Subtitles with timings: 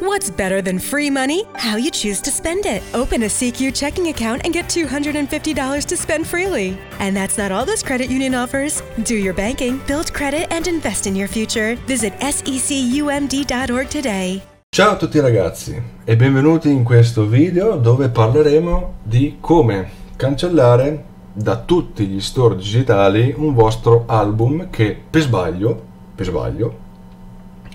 [0.00, 1.44] What's better than free money?
[1.54, 2.82] How you choose to spend it.
[2.92, 6.76] Open a CQ checking account and get $250 to spend freely.
[6.98, 8.82] And that's not all this credit union offers.
[9.04, 11.76] Do your banking, build credit, and invest in your future.
[11.86, 14.42] Visit secumd.org today.
[14.68, 21.56] Ciao a tutti ragazzi e benvenuti in questo video dove parleremo di come cancellare da
[21.56, 25.82] tutti gli store digitali un vostro album che per sbaglio,
[26.14, 26.84] per sbaglio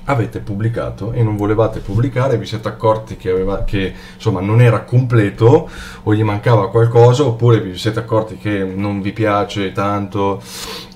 [0.05, 4.81] avete pubblicato e non volevate pubblicare, vi siete accorti che, aveva, che insomma, non era
[4.81, 5.69] completo
[6.03, 10.41] o gli mancava qualcosa oppure vi siete accorti che non vi piace tanto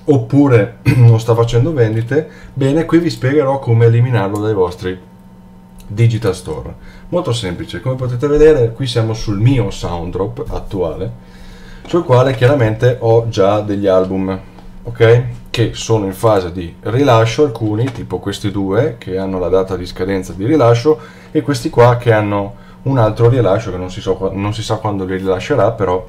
[0.04, 4.98] oppure non sta facendo vendite, bene qui vi spiegherò come eliminarlo dai vostri
[5.86, 6.74] digital store.
[7.08, 11.34] Molto semplice, come potete vedere qui siamo sul mio Sounddrop attuale
[11.86, 14.38] sul quale chiaramente ho già degli album,
[14.86, 15.24] ok?
[15.56, 19.86] che sono in fase di rilascio, alcuni tipo questi due che hanno la data di
[19.86, 21.00] scadenza di rilascio
[21.30, 24.76] e questi qua che hanno un altro rilascio che non si, so, non si sa
[24.76, 26.06] quando li rilascerà, però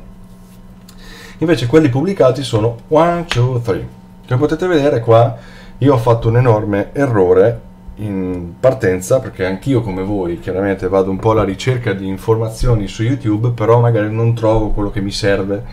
[1.37, 3.87] invece quelli pubblicati sono 1, 2, 3.
[4.27, 5.37] Come potete vedere qua
[5.77, 7.61] io ho fatto un enorme errore
[7.95, 13.01] in partenza perché anch'io come voi chiaramente vado un po' alla ricerca di informazioni su
[13.03, 15.63] YouTube, però magari non trovo quello che mi serve.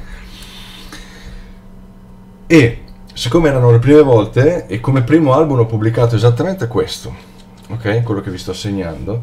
[2.47, 2.84] E
[3.15, 7.15] siccome erano le prime volte e come primo album ho pubblicato esattamente questo,
[7.71, 8.03] ok?
[8.03, 9.23] Quello che vi sto segnando.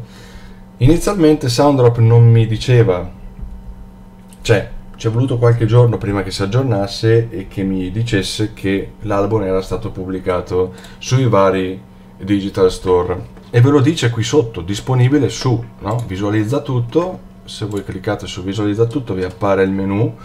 [0.78, 3.08] Inizialmente Sounddrop non mi diceva,
[4.40, 8.92] cioè ci è voluto qualche giorno prima che si aggiornasse e che mi dicesse che
[9.02, 11.80] l'album era stato pubblicato sui vari
[12.18, 13.40] digital store.
[13.50, 16.02] E ve lo dice qui sotto, disponibile su, no?
[16.06, 20.16] Visualizza tutto, se voi cliccate su visualizza tutto vi appare il menu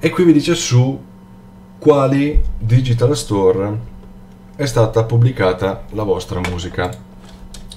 [0.00, 1.06] e qui vi dice su
[1.78, 3.78] quali digital store
[4.56, 6.90] è stata pubblicata la vostra musica.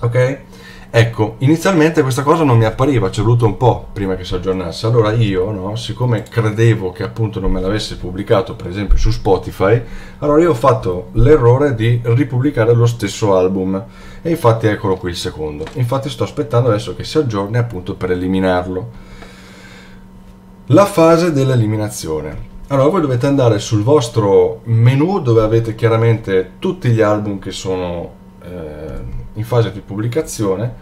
[0.01, 0.39] Ok?
[0.93, 4.33] Ecco, inizialmente questa cosa non mi appariva, ci è voluto un po' prima che si
[4.33, 4.87] aggiornasse.
[4.87, 9.81] Allora io, no, siccome credevo che appunto non me l'avesse pubblicato, per esempio su Spotify,
[10.17, 13.81] allora io ho fatto l'errore di ripubblicare lo stesso album.
[14.21, 15.63] E infatti eccolo qui il secondo.
[15.73, 18.89] Infatti sto aspettando adesso che si aggiorni appunto per eliminarlo.
[20.65, 22.50] La fase dell'eliminazione.
[22.71, 28.13] Allora voi dovete andare sul vostro menu dove avete chiaramente tutti gli album che sono
[28.41, 28.49] eh,
[29.33, 30.73] in fase di pubblicazione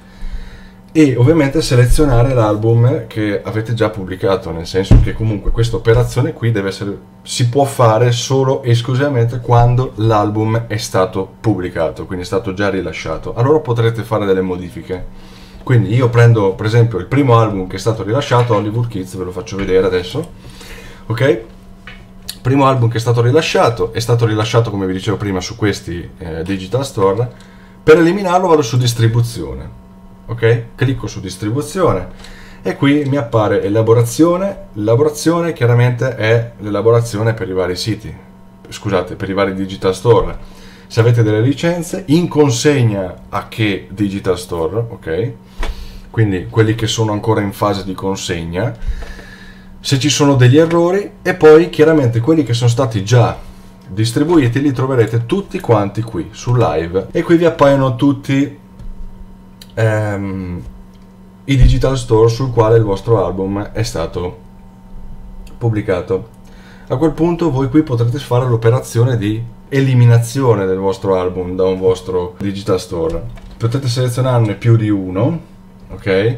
[0.92, 6.52] e ovviamente selezionare l'album che avete già pubblicato, nel senso che comunque questa operazione qui
[6.64, 12.54] essere, si può fare solo e esclusivamente quando l'album è stato pubblicato, quindi è stato
[12.54, 13.34] già rilasciato.
[13.34, 15.08] Allora potrete fare delle modifiche.
[15.64, 19.24] Quindi io prendo per esempio il primo album che è stato rilasciato, Hollywood Kids, ve
[19.24, 20.30] lo faccio vedere adesso.
[21.08, 21.58] Ok?
[22.42, 26.10] Primo album che è stato rilasciato, è stato rilasciato come vi dicevo prima su questi
[26.18, 27.30] eh, digital store,
[27.84, 29.70] per eliminarlo vado su distribuzione,
[30.28, 30.64] ok?
[30.76, 37.76] Clicco su distribuzione e qui mi appare elaborazione, l'elaborazione chiaramente è l'elaborazione per i vari
[37.76, 38.14] siti,
[38.68, 40.38] scusate, per i vari digital store.
[40.88, 45.34] Se avete delle licenze, in consegna a che digital store, ok?
[46.10, 48.76] Quindi quelli che sono ancora in fase di consegna
[49.80, 53.38] se ci sono degli errori e poi chiaramente quelli che sono stati già
[53.88, 57.08] distribuiti li troverete tutti quanti qui su live.
[57.12, 58.58] E qui vi appaiono tutti
[59.74, 60.64] ehm,
[61.46, 64.38] i digital store sul quale il vostro album è stato
[65.58, 66.38] pubblicato.
[66.88, 71.80] A quel punto voi qui potrete fare l'operazione di eliminazione del vostro album da un
[71.80, 73.24] vostro digital store.
[73.58, 75.58] Potete selezionarne più di uno
[75.90, 76.38] ok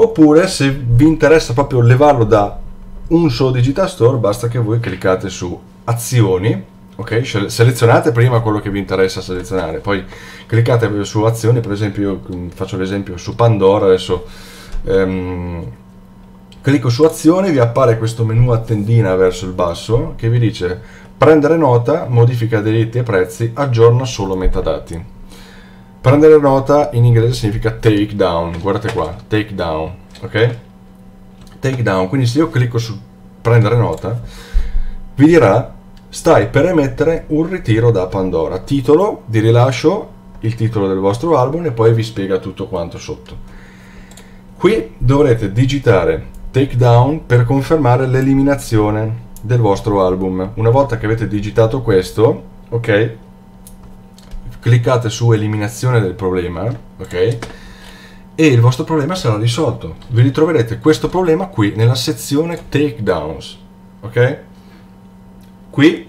[0.00, 2.58] oppure se vi interessa proprio levarlo da
[3.08, 6.64] un solo digital store basta che voi cliccate su azioni
[6.94, 7.48] ok?
[7.48, 9.78] Selezionate prima quello che vi interessa selezionare.
[9.78, 10.04] Poi
[10.46, 14.24] cliccate su azioni per esempio io mm, faccio l'esempio su Pandora adesso
[14.84, 15.66] ehm,
[16.60, 20.80] clicco su azioni vi appare questo menu a tendina verso il basso che vi dice
[21.16, 25.16] prendere nota modifica diritti e prezzi aggiorna solo metadati
[26.00, 29.92] Prendere nota in inglese significa take down, guardate qua, take down,
[30.22, 30.56] ok?
[31.58, 32.96] Take down, quindi se io clicco su
[33.42, 34.20] prendere nota,
[35.16, 35.74] vi dirà
[36.08, 41.66] stai per emettere un ritiro da Pandora, titolo di rilascio, il titolo del vostro album
[41.66, 43.36] e poi vi spiega tutto quanto sotto.
[44.56, 50.52] Qui dovrete digitare take down per confermare l'eliminazione del vostro album.
[50.54, 53.16] Una volta che avete digitato questo, ok?
[54.68, 56.68] Cliccate su eliminazione del problema,
[56.98, 57.38] ok?
[58.34, 59.96] E il vostro problema sarà risolto.
[60.08, 63.58] Vi ritroverete questo problema qui nella sezione takedowns,
[64.00, 64.38] ok?
[65.70, 66.06] Qui,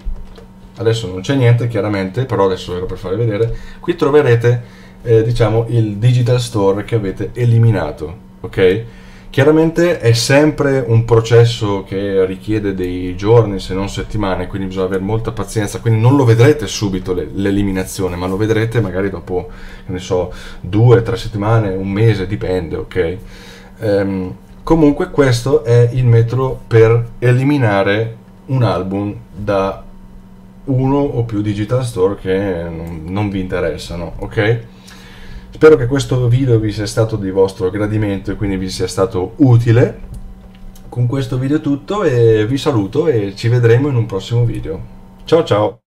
[0.76, 4.62] adesso non c'è niente chiaramente, però adesso ero per farvi vedere, qui troverete
[5.02, 8.84] eh, diciamo il digital store che avete eliminato, ok?
[9.30, 15.04] Chiaramente è sempre un processo che richiede dei giorni, se non settimane, quindi bisogna avere
[15.04, 19.48] molta pazienza, quindi non lo vedrete subito le, l'eliminazione, ma lo vedrete magari dopo,
[19.86, 23.16] ne so, due, tre settimane, un mese, dipende, ok?
[23.78, 24.34] Um,
[24.64, 28.16] comunque questo è il metodo per eliminare
[28.46, 29.84] un album da
[30.64, 34.60] uno o più digital store che non, non vi interessano, ok?
[35.50, 39.34] Spero che questo video vi sia stato di vostro gradimento e quindi vi sia stato
[39.36, 40.08] utile.
[40.88, 44.80] Con questo video è tutto e vi saluto e ci vedremo in un prossimo video.
[45.24, 45.80] Ciao ciao!